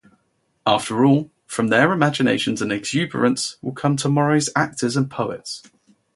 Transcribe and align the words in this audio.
After 0.65 1.05
all, 1.05 1.29
from 1.45 1.67
their 1.67 1.91
imaginations 1.93 2.59
and 2.59 2.71
exuberance 2.71 3.57
will 3.61 3.73
come 3.73 3.97
tomorrow's 3.97 4.49
actors 4.55 4.97
and 4.97 5.11
poets. 5.11 5.61